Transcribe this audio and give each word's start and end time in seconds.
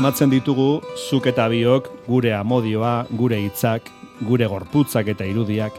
asmatzen 0.00 0.30
ditugu 0.32 0.80
zuk 0.96 1.26
eta 1.28 1.44
biok 1.52 1.90
gure 2.06 2.30
amodioa, 2.32 3.04
gure 3.12 3.36
hitzak, 3.36 3.90
gure 4.24 4.46
gorputzak 4.48 5.10
eta 5.12 5.26
irudiak, 5.28 5.74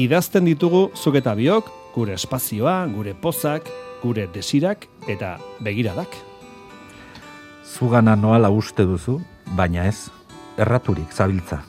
idazten 0.00 0.46
ditugu 0.48 0.86
zuk 0.96 1.18
eta 1.20 1.34
biok 1.36 1.68
gure 1.92 2.14
espazioa, 2.16 2.86
gure 2.88 3.12
pozak, 3.12 3.68
gure 4.00 4.24
desirak 4.32 4.86
eta 5.04 5.34
begiradak. 5.60 6.16
Zugana 7.60 8.14
noala 8.16 8.48
uste 8.48 8.86
duzu, 8.88 9.18
baina 9.52 9.84
ez, 9.84 10.08
erraturik 10.56 11.12
zabiltza. 11.12 11.60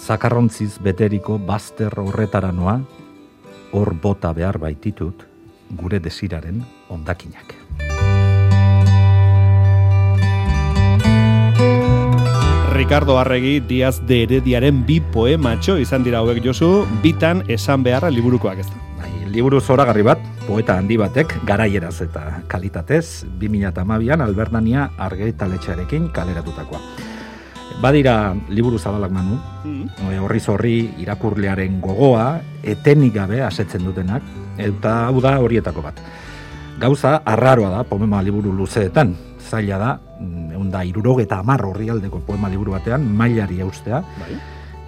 Zakarrontziz 0.00 0.78
beteriko 0.80 1.36
bazter 1.36 2.00
horretara 2.00 2.48
noa, 2.48 2.78
hor 3.76 3.92
bota 3.92 4.32
behar 4.32 4.56
baititut 4.56 5.28
gure 5.68 6.00
desiraren 6.00 6.64
ondakinak. 6.88 7.63
Ricardo 12.84 13.18
Arregi 13.18 13.60
Diaz 13.60 14.02
de 14.04 14.18
Herediaren 14.22 14.82
bi 14.84 14.98
poematxo 15.00 15.78
izan 15.80 16.02
dira 16.04 16.18
hauek 16.20 16.42
josu, 16.44 16.82
bitan 17.00 17.40
esan 17.48 17.80
beharra 17.80 18.10
liburukoak 18.12 18.60
ez 18.60 18.66
da. 18.68 18.76
Bai, 18.98 19.08
liburu 19.32 19.56
zoragarri 19.56 20.04
bat, 20.04 20.20
poeta 20.44 20.76
handi 20.76 20.98
batek, 21.00 21.32
garaieraz 21.48 21.94
eta 22.04 22.42
kalitatez, 22.44 23.24
2008an 23.40 24.26
Albernania 24.26 24.90
argitaletxarekin 25.00 26.10
kaleratutakoa. 26.12 26.82
Badira 27.80 28.36
liburu 28.52 28.76
zabalak 28.76 29.16
manu, 29.16 29.40
mm 29.64 30.20
horri 30.20 30.40
zorri 30.40 30.76
irakurlearen 31.00 31.80
gogoa, 31.80 32.42
etenik 32.62 33.16
gabe 33.16 33.40
asetzen 33.48 33.88
dutenak, 33.88 34.28
eta 34.58 35.06
hau 35.06 35.24
da 35.24 35.38
horietako 35.40 35.88
bat. 35.88 36.04
Gauza, 36.84 37.22
arraroa 37.24 37.78
da, 37.78 37.84
pomema 37.88 38.20
liburu 38.20 38.52
luzeetan, 38.52 39.16
zaila 39.54 39.78
da, 39.78 39.92
egun 40.54 40.72
da, 40.72 40.82
irurogeta 40.86 41.38
amar 41.42 41.62
horri 41.68 41.90
aldeko 41.92 42.22
poema 42.26 42.50
liburu 42.50 42.74
batean, 42.74 43.06
mailari 43.20 43.60
eustea, 43.64 44.02
bai. 44.18 44.38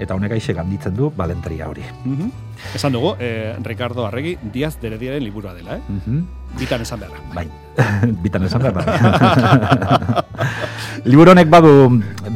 eta 0.02 0.16
honek 0.16 0.36
aixe 0.36 0.54
ganditzen 0.56 0.96
du 0.96 1.10
balentria 1.14 1.70
hori. 1.70 1.86
Mm 2.04 2.34
Esan 2.74 2.94
dugu, 2.96 3.10
eh, 3.20 3.52
Ricardo 3.62 4.06
Arregi, 4.06 4.38
Diaz 4.52 4.78
derediaren 4.80 5.22
liburua 5.22 5.52
dela, 5.54 5.76
eh? 5.76 5.82
Mm 5.88 6.24
Bitan 6.56 6.80
esan 6.80 7.00
beharra. 7.02 7.18
Bai, 7.34 7.44
bitan 8.24 8.46
esan 8.46 8.62
beharra. 8.64 10.22
Liburu 11.10 11.34
honek 11.34 11.50
badu 11.52 11.72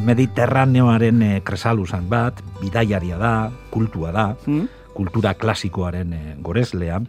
mediterraneoaren 0.05 1.23
eh, 1.25 1.39
kresalusan 1.43 2.05
bat, 2.09 2.43
bidaiaria 2.61 3.17
da, 3.17 3.33
kultua 3.73 4.13
da, 4.13 4.29
mm 4.45 4.77
kultura 4.91 5.33
klasikoaren 5.39 6.13
eh, 6.13 6.35
goreslea, 6.43 6.99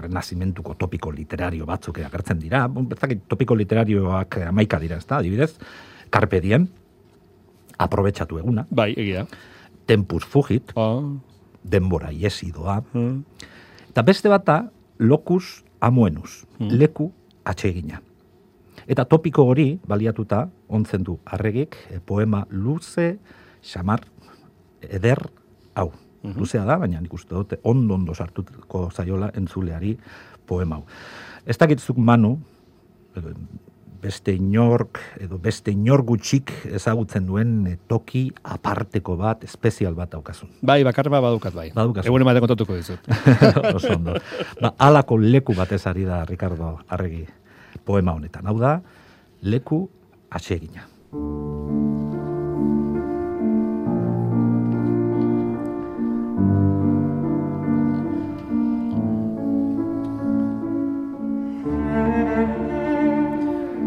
renazimentuko 0.00 0.74
topiko 0.78 1.12
literario 1.12 1.66
batzuk 1.66 1.98
agertzen 2.04 2.38
dira. 2.38 2.66
Bezakit 2.68 3.26
topiko 3.28 3.56
literarioak 3.56 4.38
amaika 4.48 4.78
dira, 4.82 4.98
ezta? 5.00 5.18
Adibidez, 5.18 5.54
Carpe 6.10 6.40
Diem, 6.40 6.66
aprobetsatu 7.78 8.38
eguna. 8.38 8.66
Bai, 8.70 8.92
egia. 8.96 9.26
Tempus 9.86 10.24
Fugit, 10.24 10.72
oh. 10.76 11.18
denbora 11.62 12.12
iesi 12.12 12.50
doa. 12.52 12.80
Mm. 12.92 13.20
Eta 13.90 14.02
beste 14.02 14.32
bata, 14.32 14.64
locus 14.98 15.62
amuenus, 15.80 16.44
mm. 16.58 16.70
leku 16.80 17.10
atsegina. 17.44 18.00
Eta 18.86 19.04
topiko 19.08 19.46
hori, 19.48 19.78
baliatuta, 19.88 20.44
ontzen 20.68 21.04
du 21.04 21.18
arregik, 21.24 21.76
eh, 21.90 22.00
poema 22.04 22.44
luze, 22.50 23.18
xamar, 23.64 24.04
eder, 24.84 25.20
hau. 25.74 25.90
-hmm. 26.24 26.40
luzea 26.40 26.64
da, 26.64 26.78
baina 26.78 27.00
nik 27.00 27.12
uste 27.12 27.34
dute 27.34 27.58
ondo 27.62 27.94
ondo 27.94 28.14
sartuko 28.14 28.90
zaiola 28.90 29.30
entzuleari 29.34 29.96
poema 30.46 30.76
hau. 30.76 30.84
Ez 31.46 31.58
dakitzuk 31.58 31.96
manu, 31.96 32.38
beste 34.04 34.34
inork, 34.36 35.00
edo 35.20 35.38
beste 35.40 35.72
inor 35.72 36.04
gutxik 36.06 36.52
ezagutzen 36.76 37.26
duen 37.28 37.54
eh, 37.70 37.76
toki 37.88 38.26
aparteko 38.56 39.16
bat, 39.20 39.44
espezial 39.48 39.96
bat 39.96 40.12
daukazun. 40.12 40.50
Bai, 40.60 40.82
bakar 40.84 41.08
bat 41.12 41.24
badukat 41.24 41.56
bai. 41.56 41.70
Badukazun. 41.74 42.10
Egun 42.12 42.26
ematen 42.26 42.44
kontatuko 42.44 42.76
dizut. 42.76 43.08
Oso 43.76 43.94
ondo. 43.96 44.18
Ba, 44.60 44.74
alako 44.88 45.18
leku 45.22 45.56
batez 45.56 45.84
ari 45.90 46.04
da, 46.08 46.24
Ricardo 46.28 46.76
Arregi, 46.88 47.24
poema 47.84 48.16
honetan. 48.18 48.46
Hau 48.50 48.58
da, 48.60 48.76
leku 49.54 49.86
atsegina. 50.30 50.88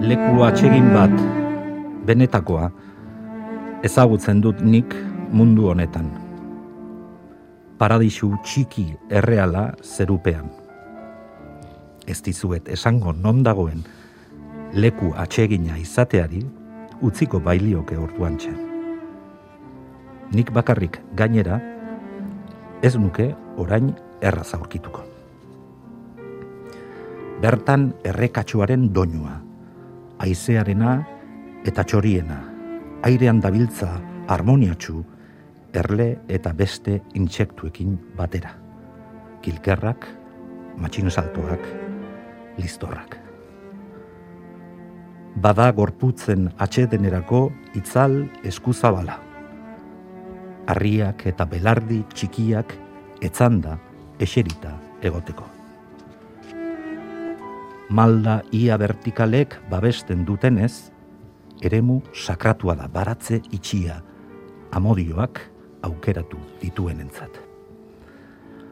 Leku 0.07 0.40
atsegin 0.40 0.88
bat, 0.95 1.12
benetakoa, 2.07 2.69
ezagutzen 3.84 4.40
dut 4.40 4.62
nik 4.63 4.94
mundu 5.35 5.68
honetan. 5.68 6.07
Paradisu 7.75 8.29
txiki 8.40 8.85
erreala 9.12 9.73
zerupean. 9.84 10.47
Ez 12.07 12.22
dizuet 12.23 12.69
esango 12.72 13.12
non 13.12 13.41
dagoen 13.44 13.84
leku 14.72 15.12
atsegina 15.12 15.75
izateari 15.75 16.40
utziko 17.03 17.41
bailioke 17.44 17.97
orduan 18.00 18.40
Nik 20.31 20.51
bakarrik 20.51 21.01
gainera 21.16 21.59
ez 22.81 22.96
nuke 22.96 23.35
orain 23.57 23.91
erraz 24.22 24.53
aurkituko. 24.53 25.03
Bertan 27.41 27.94
errekatsuaren 28.03 28.90
doinua, 28.94 29.47
aizearena 30.23 30.97
eta 31.67 31.83
txoriena, 31.83 32.38
airean 33.05 33.39
dabiltza 33.44 33.89
harmoniatxu, 34.28 35.03
erle 35.78 36.07
eta 36.31 36.53
beste 36.57 37.01
intsektuekin 37.19 37.97
batera. 38.17 38.53
Kilkerrak, 39.45 40.07
matxinosaltoak, 40.81 41.67
listorrak. 42.57 43.17
Bada 45.38 45.69
gorputzen 45.72 46.47
atxedenerako 46.57 47.44
itzal 47.78 48.23
eskuzabala. 48.47 49.19
Arriak 50.73 51.28
eta 51.29 51.45
belardi 51.45 52.01
txikiak 52.16 52.73
etzanda 53.22 53.78
eserita 54.19 54.73
egoteko 55.05 55.56
malda 57.89 58.41
ia 58.51 58.77
vertikalek 58.77 59.55
babesten 59.69 60.25
dutenez, 60.25 60.91
eremu 61.61 62.01
sakratua 62.13 62.75
da 62.75 62.87
baratze 62.87 63.41
itxia, 63.51 64.01
amodioak 64.71 65.39
aukeratu 65.81 66.37
dituen 66.61 66.99
entzat. 66.99 67.39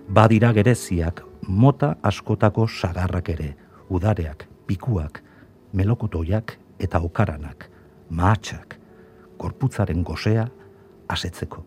Badira 0.09 0.51
gereziak 0.53 1.23
mota 1.47 1.95
askotako 2.03 2.67
sagarrak 2.67 3.29
ere, 3.29 3.55
udareak, 3.89 4.47
pikuak, 4.67 5.21
melokotoiak 5.73 6.57
eta 6.79 6.99
okaranak, 6.99 7.69
mahatsak, 8.09 8.75
korputzaren 9.37 10.03
gosea 10.03 10.47
asetzeko. 11.07 11.63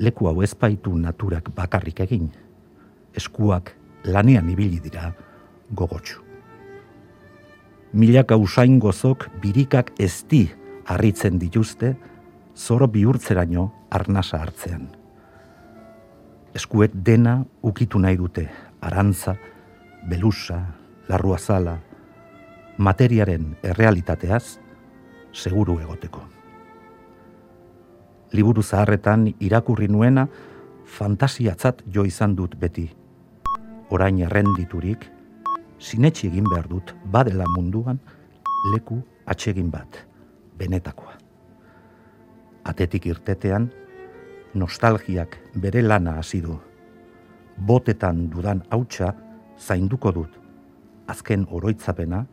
Leku 0.00 0.26
hau 0.26 0.40
ezpaitu 0.42 0.96
naturak 0.96 1.52
bakarrik 1.54 2.00
egin, 2.00 2.32
eskuak 3.14 3.74
lanean 4.04 4.48
ibili 4.48 4.80
dira 4.80 5.12
gogotsu 5.76 6.29
milaka 7.92 8.36
usain 8.36 8.78
gozok 8.78 9.28
birikak 9.42 9.92
ezti 9.98 10.50
harritzen 10.86 11.38
dituzte, 11.38 11.96
zoro 12.54 12.88
bihurtzeraino 12.88 13.70
arnasa 13.90 14.38
hartzean. 14.38 14.88
Eskuek 16.54 16.92
dena 16.94 17.44
ukitu 17.62 17.98
nahi 17.98 18.16
dute, 18.18 18.48
arantza, 18.80 19.36
belusa, 20.08 20.58
larruazala, 21.08 21.78
materiaren 22.78 23.54
errealitateaz, 23.62 24.58
seguru 25.32 25.78
egoteko. 25.80 26.22
Liburu 28.32 28.62
zaharretan 28.62 29.26
irakurri 29.40 29.88
nuena, 29.88 30.26
fantasiatzat 30.86 31.82
jo 31.92 32.04
izan 32.06 32.34
dut 32.38 32.56
beti. 32.58 32.88
Orain 33.90 34.18
errenditurik, 34.22 35.06
sinetxi 35.80 36.28
egin 36.28 36.44
behar 36.44 36.68
dut 36.68 36.92
badela 37.12 37.46
munduan 37.56 37.98
leku 38.74 39.00
atsegin 39.26 39.70
bat, 39.72 40.04
benetakoa. 40.58 41.16
Atetik 42.68 43.06
irtetean, 43.08 43.70
nostalgiak 44.54 45.38
bere 45.56 45.82
lana 45.82 46.18
hasi 46.20 46.42
du. 46.44 46.58
Botetan 47.56 48.28
dudan 48.30 48.62
hautsa 48.70 49.14
zainduko 49.58 50.12
dut, 50.12 50.36
azken 51.08 51.46
oroitzapena 51.50 52.24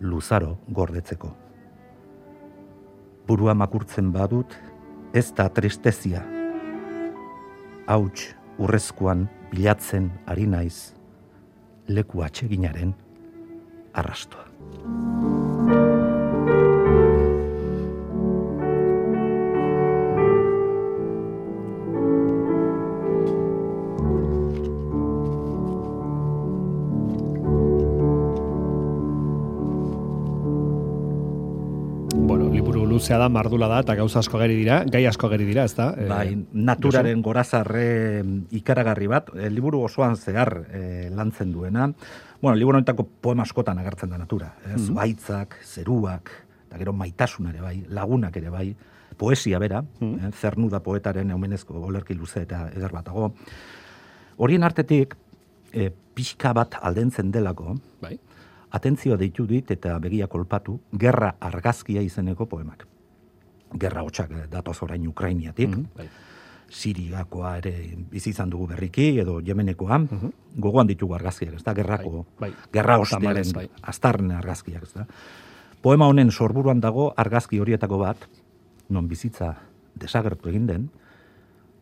luzaro 0.00 0.58
gordetzeko. 0.72 1.30
Burua 3.28 3.54
makurtzen 3.54 4.12
badut, 4.12 4.54
ez 5.12 5.28
da 5.36 5.48
tristezia. 5.52 6.22
Hauts, 7.88 8.32
urrezkoan 8.58 9.26
bilatzen 9.52 10.08
ari 10.26 10.46
naiz, 10.48 10.97
leku 11.88 12.22
atseginaren 12.22 12.94
arrastoa. 13.92 14.44
Luzea 32.98 33.18
da, 33.18 33.28
mardula 33.30 33.68
da, 33.70 33.80
eta 33.84 33.94
gauza 33.98 34.20
asko 34.20 34.40
geri 34.42 34.56
dira, 34.58 34.80
gai 34.90 35.04
asko 35.06 35.30
geri 35.30 35.46
dira, 35.48 35.64
ez 35.68 35.74
da? 35.78 35.88
Eh, 35.96 36.08
bai, 36.10 36.26
naturaren 36.68 37.22
gorazarre 37.22 37.86
ikaragarri 38.58 39.08
bat, 39.10 39.30
e, 39.36 39.48
liburu 39.52 39.84
osoan 39.86 40.18
zehar 40.18 40.52
e, 40.66 40.82
lantzen 41.14 41.52
duena. 41.54 41.88
Bueno, 42.42 42.56
liburu 42.58 42.78
honetako 42.78 43.06
poema 43.22 43.46
askotan 43.46 43.78
agertzen 43.82 44.10
da 44.10 44.18
natura. 44.18 44.52
Ez? 44.66 44.82
Mm 44.88 44.98
Baitzak, 44.98 45.58
zeruak, 45.64 46.32
eta 46.66 46.78
gero 46.82 46.92
maitasun 46.92 47.50
ere 47.52 47.62
bai, 47.62 47.76
lagunak 47.94 48.36
ere 48.40 48.50
bai, 48.50 48.68
poesia 49.18 49.60
bera, 49.62 49.82
mm 50.00 50.34
zernu 50.38 50.70
da 50.72 50.82
poetaren 50.82 51.30
eumenezko 51.30 51.78
olerki 51.90 52.18
luze 52.18 52.42
eta 52.46 52.66
eder 52.74 52.94
batago. 52.94 53.32
Horien 54.38 54.66
artetik, 54.66 55.14
e, 55.72 55.90
pixka 56.18 56.52
bat 56.54 56.80
aldentzen 56.82 57.30
delako, 57.30 57.78
bai 58.02 58.16
atentzioa 58.70 59.16
deitu 59.16 59.46
dit 59.46 59.70
eta 59.70 59.98
begia 59.98 60.26
kolpatu, 60.26 60.78
gerra 60.92 61.34
argazkia 61.40 62.02
izeneko 62.02 62.46
poemak. 62.46 62.86
Gerra 63.78 64.02
hotxak 64.02 64.32
eh, 64.32 64.46
datoz 64.50 64.82
orain 64.82 65.06
Ukrainiatik, 65.08 65.68
mm 65.68 65.84
-hmm. 65.96 66.26
Siriakoa 66.68 67.56
ere 67.56 67.72
bizi 68.10 68.30
izan 68.30 68.50
dugu 68.50 68.66
berriki, 68.66 69.18
edo 69.20 69.40
Jemenekoa, 69.40 69.98
mm 69.98 70.32
gogoan 70.58 70.88
ditugu 70.88 71.14
argazkiak, 71.14 71.54
ez 71.54 71.62
da, 71.62 71.72
gerrako, 71.74 72.26
bai, 72.40 72.50
bai. 72.50 72.68
gerra 72.72 72.98
ostearen 72.98 73.52
bai. 73.54 73.68
astarne 73.82 74.34
argazkiak, 74.34 74.82
ez 74.82 74.92
da. 74.92 75.06
Poema 75.82 76.06
honen 76.06 76.30
sorburuan 76.30 76.80
dago 76.80 77.12
argazki 77.16 77.60
horietako 77.60 77.98
bat, 77.98 78.28
non 78.88 79.08
bizitza 79.08 79.54
desagertu 79.94 80.48
egin 80.48 80.66
den, 80.66 80.88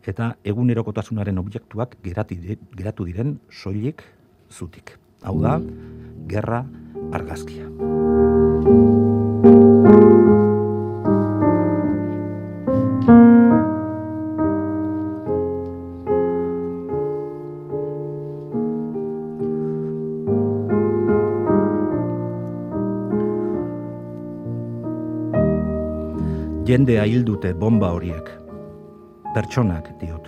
eta 0.05 0.35
egunerokotasunaren 0.43 1.37
objektuak 1.37 1.97
geratu 2.03 3.05
diren 3.05 3.39
soilik 3.49 4.03
zutik. 4.51 4.97
Hau 5.23 5.41
da, 5.41 5.57
gerra 6.27 6.65
argazkia. 7.11 7.65
Jendea 26.67 27.05
hildute 27.07 27.53
bomba 27.55 27.93
horiek. 27.95 28.27
Pertsonak 29.33 29.87
diot. 30.01 30.27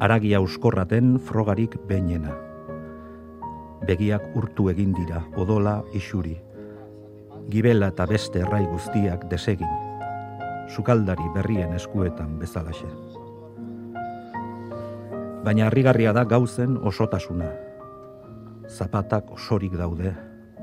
Aragia 0.00 0.40
uskorraten 0.40 1.18
frogarik 1.20 1.76
behinena 1.88 2.43
begiak 3.86 4.34
urtu 4.36 4.68
egin 4.72 4.92
dira, 4.96 5.22
odola 5.36 5.82
isuri. 5.92 6.34
Gibela 7.52 7.90
eta 7.92 8.06
beste 8.08 8.40
errai 8.40 8.64
guztiak 8.66 9.26
desegin, 9.30 9.70
sukaldari 10.72 11.26
berrien 11.34 11.74
eskuetan 11.76 12.38
bezalaxe. 12.40 12.88
Baina 15.44 15.66
harrigarria 15.68 16.14
da 16.16 16.24
gauzen 16.24 16.78
osotasuna. 16.80 17.50
Zapatak 18.68 19.30
osorik 19.36 19.76
daude, 19.76 20.14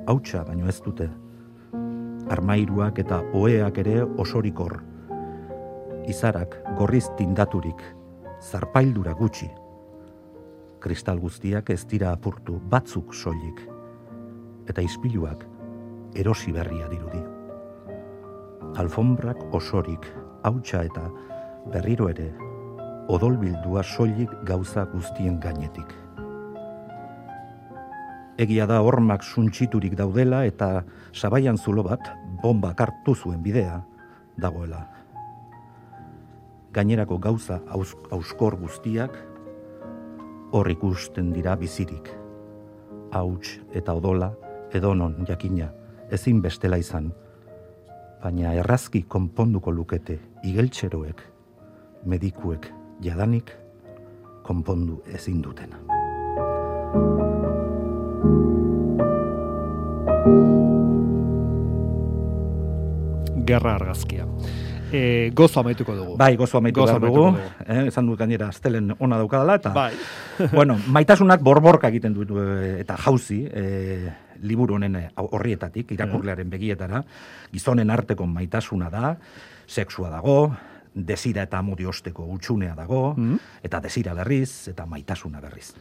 hautsa 0.09 0.41
baino 0.43 0.67
ez 0.67 0.79
dute. 0.81 1.09
Armairuak 2.33 2.97
eta 3.03 3.21
oeak 3.37 3.77
ere 3.83 4.01
osorikor. 4.17 4.79
Izarak 6.09 6.57
gorriz 6.79 7.05
tindaturik, 7.17 7.83
zarpaildura 8.41 9.13
gutxi 9.13 9.51
kristal 10.81 11.19
guztiak 11.21 11.69
ez 11.69 11.83
dira 11.85 12.11
apurtu 12.11 12.57
batzuk 12.69 13.13
soilik 13.13 13.61
eta 14.71 14.81
ispiluak 14.81 15.45
erosi 16.15 16.51
berria 16.51 16.87
dirudi. 16.91 17.21
Alfombrak 18.81 19.41
osorik, 19.55 20.05
hautsa 20.43 20.83
eta 20.87 21.07
berriro 21.71 22.09
ere 22.11 22.29
odolbildua 23.11 23.83
soilik 23.83 24.31
gauza 24.47 24.85
guztien 24.93 25.39
gainetik. 25.43 25.91
Egia 28.41 28.65
da 28.65 28.79
hormak 28.81 29.23
suntsiturik 29.27 29.93
daudela 29.99 30.45
eta 30.47 30.83
sabaian 31.13 31.57
zulo 31.57 31.83
bat 31.85 32.07
bomba 32.41 32.73
kartu 32.73 33.13
zuen 33.15 33.41
bidea 33.43 33.81
dagoela. 34.39 34.85
Gainerako 36.73 37.17
gauza 37.19 37.59
auskor 37.69 38.55
guztiak 38.57 39.17
hor 40.51 40.69
ikusten 40.69 41.31
dira 41.33 41.55
bizirik. 41.55 42.09
Hauts 43.11 43.59
eta 43.75 43.93
odola 43.93 44.31
edonon 44.73 45.15
jakina 45.27 45.69
ezin 46.11 46.41
bestela 46.41 46.77
izan, 46.79 47.11
baina 48.23 48.53
errazki 48.59 49.03
konponduko 49.07 49.71
lukete 49.71 50.19
igeltxeroek, 50.43 51.21
medikuek 52.05 52.67
jadanik 53.01 53.51
konpondu 54.43 55.01
ezin 55.15 55.41
dutena. 55.43 55.79
Gerra 63.45 63.75
argazkia 63.75 64.27
e, 64.91 65.31
gozo 65.35 65.59
amaituko 65.59 65.95
dugu. 65.95 66.15
Bai, 66.17 66.35
gozo 66.37 66.57
amaituko 66.59 66.99
dugu. 66.99 67.25
Eh, 67.65 67.87
esan 67.87 68.09
dut 68.09 68.19
gainera, 68.19 68.49
astelen 68.49 68.93
ona 68.99 69.17
daukadala, 69.17 69.55
eta, 69.61 69.71
bai. 69.75 69.93
bueno, 70.57 70.77
maitasunak 70.87 71.41
borborka 71.41 71.89
egiten 71.91 72.13
dut, 72.17 72.33
eh, 72.35 72.77
eta 72.81 72.97
jauzi, 72.97 73.43
e, 73.45 74.11
liburu 74.41 74.75
honen 74.75 74.97
horrietatik, 75.15 75.91
irakurlearen 75.93 76.49
begietara, 76.49 77.03
gizonen 77.53 77.89
arteko 77.93 78.25
maitasuna 78.25 78.89
da, 78.89 79.15
sexua 79.67 80.09
dago, 80.09 80.51
desira 80.93 81.45
eta 81.47 81.61
amodi 81.61 81.85
osteko 81.87 82.25
utxunea 82.35 82.75
dago, 82.75 83.13
mm 83.17 83.49
eta 83.63 83.79
desira 83.79 84.15
berriz, 84.17 84.67
eta 84.71 84.87
maitasuna 84.89 85.39
berriz. 85.39 85.75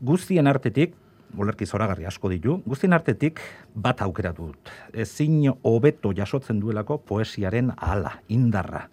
Guztien 0.00 0.46
artetik, 0.46 0.94
olerki 1.38 1.66
zoragarri 1.66 2.06
asko 2.06 2.30
ditu, 2.32 2.58
guztien 2.66 2.92
artetik 2.92 3.40
bat 3.74 4.02
aukeratu 4.02 4.50
dut. 4.52 4.72
Ezin 4.92 5.40
hobeto 5.62 6.12
jasotzen 6.16 6.60
duelako 6.60 6.98
poesiaren 6.98 7.72
ala, 7.76 8.18
indarra. 8.28 8.86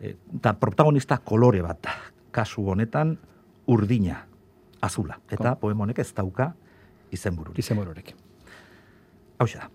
E, 0.00 0.14
eta 0.38 0.54
protagonista 0.60 1.18
kolore 1.24 1.62
bat, 1.62 1.90
kasu 2.30 2.66
honetan 2.74 3.16
urdina, 3.66 4.24
azula. 4.82 5.18
Eta 5.30 5.54
poemonek 5.60 6.02
ez 6.02 6.10
dauka 6.14 6.52
izenbururik. 7.12 7.58
Izenbururik. 7.62 8.14
Hau 9.38 9.46
da. 9.54 9.70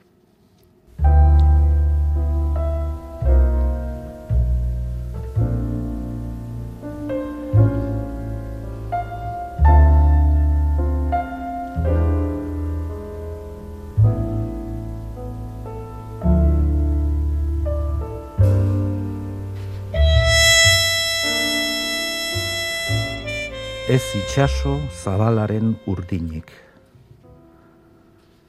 Ez 23.98 24.14
itxaso 24.14 24.76
zabalaren 24.94 25.72
urdinik. 25.90 26.52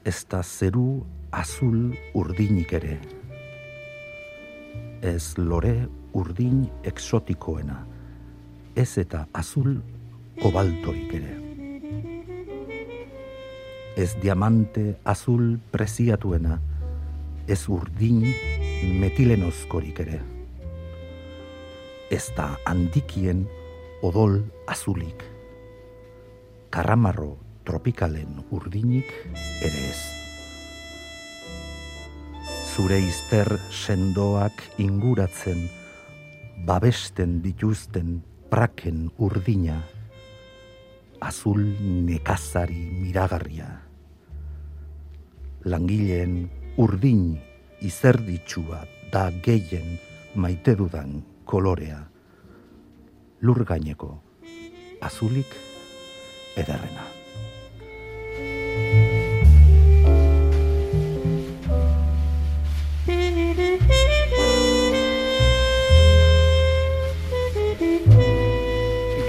Ez 0.05 0.19
da 0.29 0.43
zeru 0.43 0.99
azul 1.33 1.95
urdinik 2.13 2.73
ere. 2.77 2.99
Ez 5.01 5.31
lore 5.39 5.87
urdin 6.13 6.67
exotikoena. 6.85 7.79
Ez 8.75 8.91
eta 9.01 9.23
azul 9.33 9.79
kobaltorik 10.43 11.15
ere. 11.17 11.33
Ez 13.97 14.11
diamante 14.21 14.99
azul 15.15 15.57
preziatuena. 15.71 16.59
Ez 17.47 17.63
urdin 17.65 18.21
metilenozkorik 19.01 20.05
ere. 20.05 20.21
Ez 22.13 22.27
da 22.37 22.51
handikien 22.69 23.47
odol 24.05 24.43
azulik. 24.69 25.38
Karramarro 26.69 27.37
tropikalen 27.65 28.45
urdinik 28.51 29.11
ere 29.65 29.83
ez. 29.89 30.19
zure 32.79 32.95
izter 33.03 33.49
sendoak 33.75 34.61
inguratzen, 34.79 35.65
babesten 36.63 37.41
dituzten 37.43 38.21
praken 38.47 39.09
urdina, 39.19 39.81
azul 41.19 41.59
nekazari 42.07 42.85
miragarria. 43.01 43.67
Langileen 45.67 46.37
urdin 46.79 47.33
izerditsua 47.83 48.85
da 49.11 49.25
gehien 49.43 49.97
maite 50.39 50.77
dudan 50.79 51.19
kolorea. 51.43 51.99
Lur 53.43 53.65
gaineko 53.67 54.13
azulik 55.03 55.51
ederrena. 56.65 57.09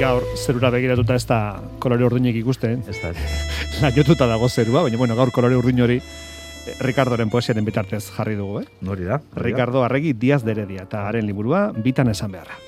gaur 0.00 0.24
zerura 0.34 0.70
begiratuta 0.72 1.14
ez 1.14 1.26
da 1.28 1.38
kolore 1.82 2.06
urdinek 2.08 2.38
ikusten. 2.40 2.82
Ez 2.88 2.96
da. 3.02 3.12
Laiotuta 3.82 4.26
dago 4.28 4.48
zerua, 4.48 4.84
baina 4.86 4.98
bueno, 5.00 5.16
gaur 5.18 5.32
kolore 5.34 5.58
urdin 5.60 5.84
hori 5.84 5.98
Ricardoren 6.80 7.30
poesiaren 7.30 7.64
bitartez 7.64 8.04
jarri 8.16 8.36
dugu, 8.38 8.60
eh? 8.62 8.66
Nori 8.80 9.04
da? 9.04 9.20
Ricardo 9.36 9.82
Arregi 9.84 10.12
Diaz 10.12 10.44
de 10.44 10.52
Heredia 10.52 10.82
eta 10.86 11.06
haren 11.08 11.26
liburua 11.26 11.70
bitan 11.76 12.08
esan 12.08 12.32
beharra. 12.32 12.58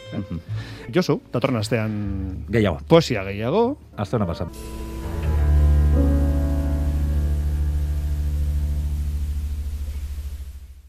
Josu, 0.92 1.20
datorren 1.32 1.56
astean 1.56 2.44
Gehiago. 2.52 2.80
poesia 2.88 3.22
gehiago. 3.24 3.78
Aztena 3.96 4.26
pasan. 4.26 4.50